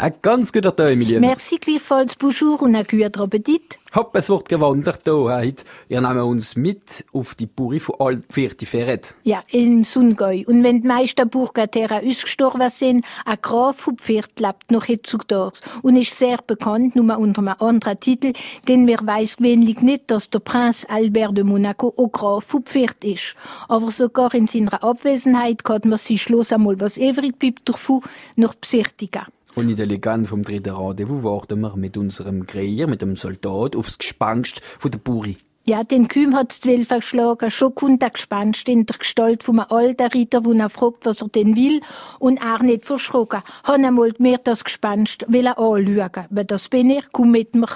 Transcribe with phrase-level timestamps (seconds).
[0.00, 1.20] Ein ganz guter Tag, Emilien.
[1.20, 3.78] Merci gleichfalls, bonjour und ein guter Appetit.
[3.94, 5.64] Hopp, es wird gewandert hier heute.
[5.88, 9.14] Wir nehmen uns mit auf die Buri von Altpfirti Ferret.
[9.24, 10.46] Ja, in Sungoi.
[10.46, 15.96] Und wenn die meisten Burgaterra ausgestorben sind, ein Graf von Pferd lebt noch heutzutage und
[15.96, 18.32] ist sehr bekannt, nur unter einem anderen Titel,
[18.68, 23.04] denn wir weiss gewöhnlich nicht, dass der Prinz Albert de Monaco auch Graf von Pferd
[23.04, 23.34] ist.
[23.68, 28.00] Aber sogar in seiner Abwesenheit kann man sich Schluss einmal was übrig bleibt davon
[28.36, 29.26] noch besichtigen.
[29.54, 33.74] Und in der Legende vom dritten Rendezvous warten wir mit unserem Kreier, mit dem Soldat,
[33.74, 35.38] aufs Gespenst von der Buri.
[35.66, 37.50] Ja, den Kühm hat's zwölf verschlagen.
[37.50, 41.28] Schon kommt der Gespenst in der Gestalt vom alten Ritter, wo er fragt, was er
[41.28, 41.80] denn will.
[42.18, 43.42] Und er nicht verschrocken.
[43.64, 46.26] Han einmal mir das Gespenst will er anschauen.
[46.30, 47.68] Weil das bin ich, komm mit mir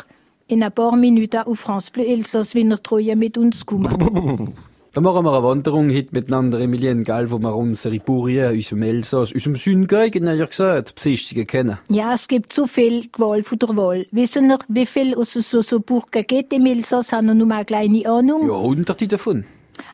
[0.49, 4.55] in ein paar Minuten auf France Bleu Elsass, wenn er treue mit uns kommen.
[4.95, 9.33] Dann machen wir eine Wanderung heute miteinander, Emilien, gell, wo wir unsere Burien, unserem Elsass,
[9.33, 11.79] unserem Südgei, genauer gesagt, besichtigen können.
[11.91, 14.07] Ja, es gibt so viel Qual von der Wahl.
[14.13, 17.13] Wissen ihr, wie viel aus so, so Burgen geht im Elsass?
[17.13, 18.47] Haben wir nur mal eine kleine Ahnung?
[18.47, 19.45] Ja, hunderte davon.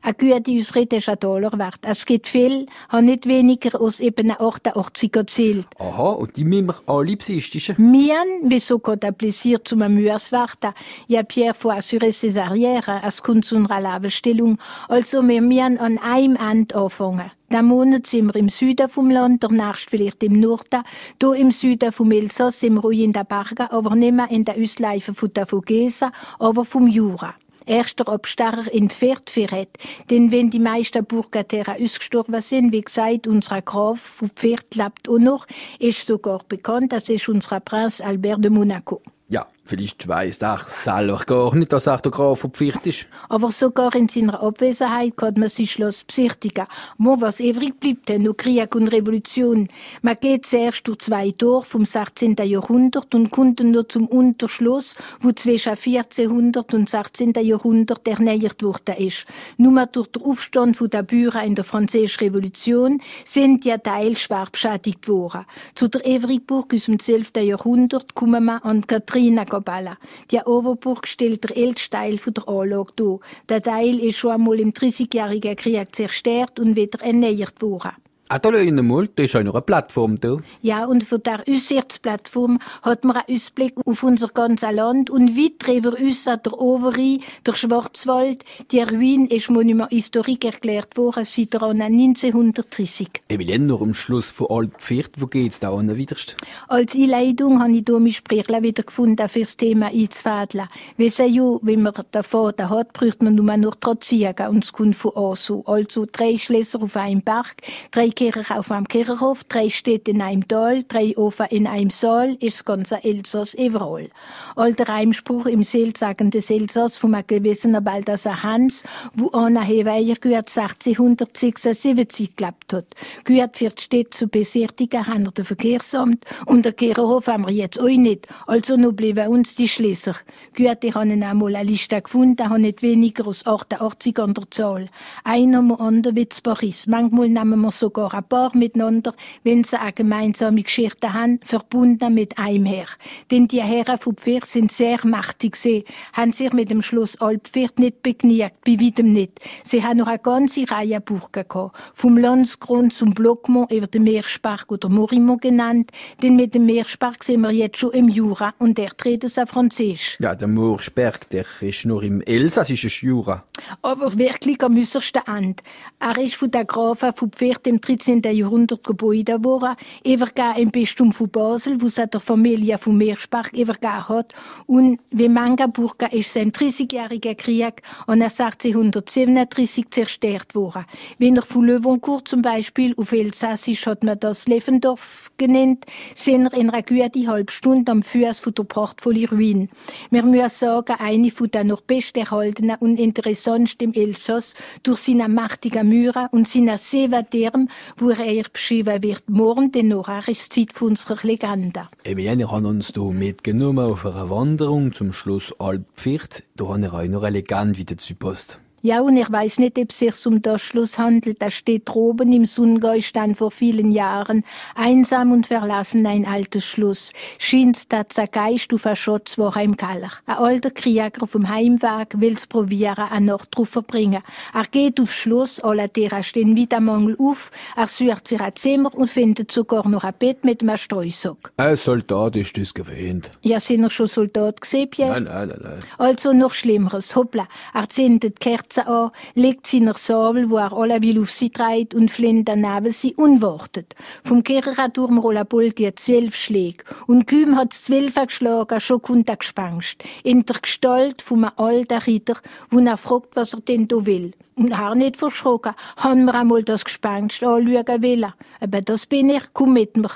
[0.02, 1.80] Eine gute Ausrede ist ein Dollar wert.
[1.82, 5.66] Es gibt viel, haben nicht weniger als eben 88 erzählt.
[5.78, 7.90] Aha, und die müssen wir alle besichtigen?
[7.90, 10.74] Mien, wieso kann der Plaisir zum Amürs warten?
[11.06, 14.58] Ja, Pierre faut assurer ses arrières, es kommt zu einer Labestellung.
[14.88, 17.30] Also, wir müssen an einem Ende anfangen.
[17.52, 20.84] Den Monat sind wir im Süden vom Land, der nächste vielleicht im Norden.
[21.20, 24.44] Hier im Süden vom Elsass sind wir ruhig in den Bergen, aber nicht mehr in
[24.44, 27.34] den Ausläufen von der Vogesen, aber vom Jura
[27.70, 29.70] erster Abstacher in Pferdfirret.
[30.10, 35.18] Denn wenn die meisten Burgaterra ausgestorben sind, wie gesagt, unser Graf von Pferd lebt auch
[35.18, 35.46] noch,
[35.78, 39.00] ist sogar bekannt, das ist unser Prinz Albert de Monaco.
[39.32, 43.06] Ja, vielleicht weiss der selber gar nicht, dass er der Graf Pferd ist.
[43.28, 46.66] Aber sogar in seiner Abwesenheit kann man sich Schloss besichtigen.
[46.98, 49.68] Wo was übrig bleibt, noch Krieg und Revolution.
[50.02, 52.34] Man geht zuerst durch zwei Tore vom 16.
[52.42, 57.32] Jahrhundert und kommt noch zum Unterschluss, wo zwischen 1400 und 16.
[57.40, 59.26] Jahrhundert erneuert worden ist.
[59.58, 65.06] Nur durch den Aufstand der Bürger in der Französischen Revolution sind die Teile schwer beschädigt
[65.06, 65.46] worden.
[65.76, 67.30] Zu der Everigburg aus dem 12.
[67.36, 68.84] Jahrhundert kommen wir an
[69.20, 69.98] Katrina Gabala.
[70.30, 73.18] Die Overburg stellt der älteste Teil der Anlage dar.
[73.50, 77.92] Der Teil ist schon einmal im 30-jährigen Krieg zerstört und wieder erneuert worden.
[78.32, 80.36] Ah, da ist auch noch eine Plattform da.
[80.62, 85.54] Ja, und für der Aussichtsplattform hat man einen Ausblick auf unser ganzes Land und weit
[85.58, 88.44] drüber uns der Overy, der Schwarzwald.
[88.70, 93.08] Die Ruine ist Monument historique erklärt worden seit der 1930.
[93.26, 96.36] Emilien, noch am Schluss von Altpferd, wo geht's da an widerst?
[96.68, 100.68] Als Einleitung habe ich hier mein Sprechler wieder gefunden, für das Thema einzufädeln.
[100.96, 104.62] Weil sie ja, wenn man den Vater hat, braucht man nur noch dran ziehen und
[104.62, 105.64] es kommt von Anso.
[105.66, 107.56] Also drei Schlösser auf einem Berg,
[107.90, 112.36] drei Kirche auf einem Kirchhof, drei Städte in einem Tal, drei Ofen in einem Saal,
[112.40, 114.10] ist das ganze Elsass überall.
[114.56, 122.36] Alter Reimspruch im Seelsagen des Elsass vom gewissen Balthasar Hans, wo Anna Heweier gehört 1676
[122.36, 122.88] gelebt hat.
[123.24, 127.54] Gehört für die Städte zu besichtigen, haben wir den Verkehrsamt und der Kirchhof haben wir
[127.54, 128.28] jetzt auch nicht.
[128.46, 130.14] Also nur bleiben uns die Schlösser.
[130.52, 134.86] Gehört, ich habe einmal eine Liste gefunden, habe nicht weniger als 88 an der Zahl.
[135.24, 136.86] Einer anderen wie zu Paris.
[136.86, 139.14] Manchmal nehmen wir sogar ein paar miteinander,
[139.44, 142.86] wenn sie eine gemeinsame Geschichte haben, verbunden mit einem Herr.
[143.30, 147.78] Denn die Herren von Pferd sind sehr mächtig sie haben sich mit dem Schloss Alpferd
[147.78, 149.40] nicht begnügt, bei weitem nicht.
[149.64, 151.76] Sie haben noch eine ganze Reihe Burgen gehabt.
[151.94, 155.90] Vom Landsgrund zum Blockmont über den Meerspark oder Morimont genannt,
[156.22, 160.16] denn mit dem Meerspark sind wir jetzt schon im Jura und der redet es Französisch.
[160.20, 163.44] Ja, der Moorsberg, der ist nur im elsassischen Jura.
[163.82, 165.62] Aber wirklich am äußersten Ende.
[165.98, 167.99] Er ist von der Grafen von Pferd im 13.
[168.06, 174.08] Jahrhundert Gebäude worden, übergeben im Bistum von Basel, wo es der Familie von Meerspark übergeben
[174.08, 174.34] hat.
[174.66, 180.84] Und wie Mangaburga ist sein 30-jähriger Krieg und 1637 zerstört worden.
[181.18, 186.54] Wenn er von Löwencourt zum Beispiel auf Elsassisch hat man das Levendorf genannt, sind er
[186.54, 189.68] in einer guten halben Stunde am Fuß von der prachtvollen Ruine.
[190.10, 196.28] Wir müssen sagen, eine von der noch besterhaltenen und interessantesten Elsass durch seine mächtigen Müren
[196.30, 201.18] und seine Seewaderm, wo er beschrieben wird, morgen, denn noch ist die Zeit von unserer
[201.26, 201.88] Legende.
[202.04, 206.44] Emilienne hat uns hier mitgenommen auf einer Wanderung zum Schloss Alpfirth.
[206.56, 208.60] Da haben wir auch noch eine Legende wieder zu Post.
[208.82, 211.42] Ja, und ich weiß nicht, ob es sich um das Schloss handelt.
[211.42, 214.42] Das steht droben im Sundgäustand vor vielen Jahren.
[214.74, 217.12] Einsam und verlassen ein altes Schloss.
[217.38, 220.10] Scheint's da Geist auf eine Schatzwoche im Keller.
[220.24, 224.22] Ein alter Krieger vom Heimweg will's probieren, eine Nacht drauf verbringen.
[224.54, 227.50] Er geht aufs Schloss, alle Tiere stehen wieder Mangel auf.
[227.76, 231.52] Er sucht sich ein Zimmer und findet sogar noch ein Bett mit einem Streusack.
[231.58, 233.30] Ein Soldat ist das gewähnt.
[233.42, 235.20] Ja, sind ihr schon Soldat gesehen, Pierre?
[235.20, 235.80] Nein, nein, nein, nein.
[235.98, 237.14] Also noch Schlimmeres.
[237.14, 241.20] Hoppla, er zündet die Kerze an, legt sie in der Sabel, wo er alle will
[241.20, 243.94] auf sie treibt und flint daneben sie unwartet.
[244.24, 246.84] Vom Kirchenturm rollen bald die zwölf Schläge.
[247.06, 249.96] Und Küm hat zwölf geschlagen, schon kommt er gespannt.
[250.22, 252.36] In der Gestalt vom alten Ritter,
[252.70, 254.32] wo er fragt, was er denn da will.
[254.54, 258.32] Und er nicht verschrocken, han mir einmal das Gespenst anschauen wollen.
[258.60, 260.10] Aber das bin ich, komm mit mir.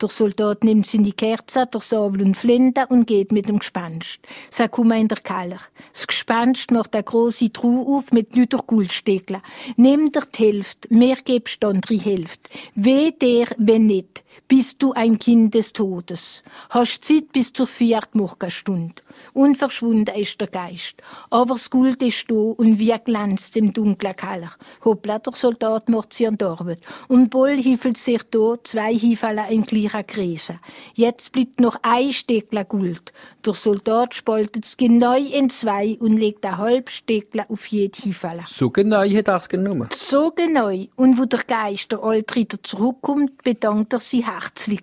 [0.00, 4.18] Der Soldat nimmt seine Kerze, der Sabel und Flinte und geht mit dem Gespenst.
[4.48, 5.60] Sie kommen in der Keller.
[5.92, 9.42] Das Gespenst macht eine große Truhe auf mit lauter Goldstückchen.
[9.76, 12.48] Nimm dir die Hälfte, mir gibst die andere Hälfte.
[12.74, 14.24] Weh dir, wenn nicht.
[14.48, 16.42] Bist du ein Kind des Todes.
[16.70, 18.94] Hast Zeit bis zur vierten Morgenstunde.
[19.32, 20.94] Unverschwunden ist der Geist.
[21.30, 24.52] Aber das Gold ist da und wie glänzt im dunklen Keller.
[24.84, 26.80] Hoppla, der Soldat macht sie an die Arbeit.
[27.08, 30.58] Und Boll hiefelt sich da zwei Hiefele in gleicher Krise.
[30.94, 33.12] Jetzt bleibt noch ein Steckler Gold.
[33.44, 38.42] Der Soldat spaltet es genau in zwei und legt ein halbes Steckler auf jede Hiefele.
[38.46, 39.88] So genau hat er es genommen.
[39.92, 40.70] So genau.
[40.96, 44.82] Und wo der Geist der Altritter zurückkommt, bedankt er sie herzlich.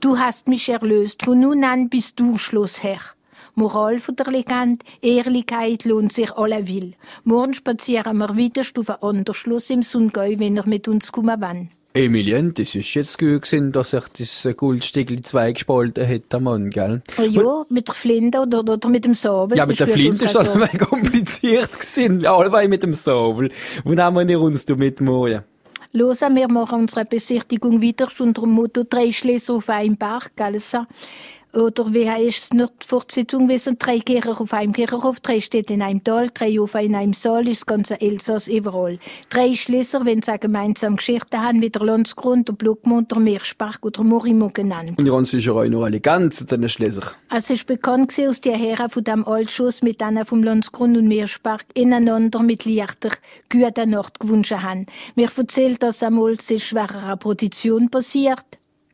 [0.00, 1.24] Du hast mich erlöst.
[1.24, 3.00] Von nun an bist du Schlossherr.
[3.56, 6.94] Moral von der Legende, Ehrlichkeit lohnt sich alle will.
[7.22, 11.40] Morgen spazieren wir wieder auf ein anderes Schloss im Sundgäu, wenn er mit uns kommen
[11.40, 11.68] will.
[11.96, 16.70] Emilien, das ist jetzt gut gewesen, dass sich das Goldstückli zwei gespalten hat, der Mann,
[16.70, 17.02] gell?
[17.16, 19.56] Oh ja, mit der Flinte oder, oder mit dem Sabel.
[19.56, 22.26] Ja, mit der Flinte ist allweil kompliziert gewesen.
[22.26, 23.52] Allweil mit dem Sabel.
[23.84, 25.44] Wo nehmen wir uns da mit morgen?
[25.92, 30.60] Los, wir machen unsere Besichtigung wieder unter dem Motto «Drei Schlösser auf einem Berg», gell?
[31.54, 33.76] Oder wie heißt es noch die Fortsetzung gewesen?
[33.78, 37.46] Drei Kirchen auf einem Kirchhof, drei Städte in einem Tal, drei auf in einem Saal,
[37.46, 38.98] ist das ganze Elsass überall.
[39.30, 44.02] Drei Schlösser, wenn sie gemeinsam Geschichten haben, wie der Landsgrund, der Blockmund, der Meerspark oder
[44.02, 44.98] Morimo genannt.
[44.98, 47.12] Und ihr habt sicher auch noch alle ganz den Schlösser.
[47.30, 51.06] Es ist bekannt gewesen aus der Herren von dem Altschuss mit denen vom Landsgrund und
[51.06, 53.10] Meerspark ineinander mit Lichter
[53.48, 54.86] gute Nacht gewünscht haben.
[55.14, 58.44] Mir erzählt, dass einmal während einer Produktion passiert.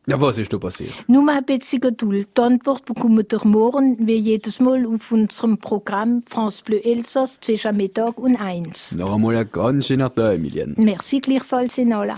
[0.07, 0.93] Ja, was ist da passiert?
[1.07, 2.29] Nur ein bisschen Geduld.
[2.35, 7.77] Die Antwort bekommt ihr morgen, wie jedes Mal, auf unserem Programm France Bleu Elsass zwischen
[7.77, 8.93] Mittag und eins.
[8.93, 10.73] Noch einmal ein ganz schöner Tag, Emilien.
[10.77, 12.17] Merci gleichfalls in aller.